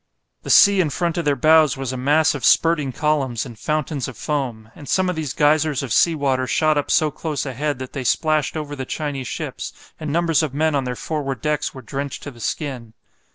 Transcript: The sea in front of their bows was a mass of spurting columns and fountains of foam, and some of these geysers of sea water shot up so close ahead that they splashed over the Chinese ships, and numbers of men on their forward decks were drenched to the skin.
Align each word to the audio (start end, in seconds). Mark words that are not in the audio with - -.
The 0.41 0.49
sea 0.49 0.81
in 0.81 0.89
front 0.89 1.19
of 1.19 1.25
their 1.25 1.35
bows 1.35 1.77
was 1.77 1.93
a 1.93 1.95
mass 1.95 2.33
of 2.33 2.43
spurting 2.43 2.91
columns 2.91 3.45
and 3.45 3.59
fountains 3.59 4.07
of 4.07 4.17
foam, 4.17 4.71
and 4.73 4.89
some 4.89 5.11
of 5.11 5.15
these 5.15 5.31
geysers 5.31 5.83
of 5.83 5.93
sea 5.93 6.15
water 6.15 6.47
shot 6.47 6.75
up 6.75 6.89
so 6.89 7.11
close 7.11 7.45
ahead 7.45 7.77
that 7.77 7.93
they 7.93 8.03
splashed 8.03 8.57
over 8.57 8.75
the 8.75 8.83
Chinese 8.83 9.27
ships, 9.27 9.71
and 9.99 10.11
numbers 10.11 10.41
of 10.41 10.55
men 10.55 10.73
on 10.73 10.85
their 10.85 10.95
forward 10.95 11.39
decks 11.39 11.75
were 11.75 11.83
drenched 11.83 12.23
to 12.23 12.31
the 12.31 12.39
skin. 12.39 12.95